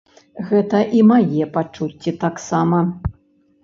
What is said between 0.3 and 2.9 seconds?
Гэта і мае пачуцці таксама.